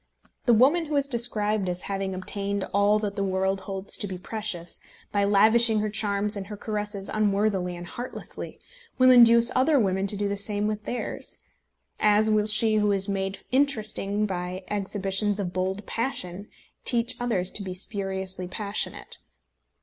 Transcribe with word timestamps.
The 0.47 0.53
woman 0.55 0.85
who 0.85 0.95
is 0.95 1.05
described 1.07 1.69
as 1.69 1.81
having 1.83 2.15
obtained 2.15 2.63
all 2.73 2.97
that 2.97 3.15
the 3.15 3.23
world 3.23 3.59
holds 3.61 3.97
to 3.97 4.07
be 4.07 4.17
precious, 4.17 4.81
by 5.11 5.25
lavishing 5.25 5.79
her 5.81 5.91
charms 5.91 6.35
and 6.35 6.47
her 6.47 6.57
caresses 6.57 7.07
unworthily 7.07 7.75
and 7.77 7.85
heartlessly, 7.85 8.59
will 8.97 9.11
induce 9.11 9.51
other 9.55 9.79
women 9.79 10.07
to 10.07 10.17
do 10.17 10.27
the 10.27 10.35
same 10.37 10.65
with 10.65 10.85
theirs, 10.85 11.43
as 11.99 12.31
will 12.31 12.47
she 12.47 12.77
who 12.77 12.91
is 12.91 13.07
made 13.07 13.43
interesting 13.51 14.25
by 14.25 14.63
exhibitions 14.69 15.39
of 15.39 15.53
bold 15.53 15.85
passion 15.85 16.47
teach 16.83 17.15
others 17.21 17.51
to 17.51 17.61
be 17.61 17.75
spuriously 17.75 18.47
passionate. 18.47 19.19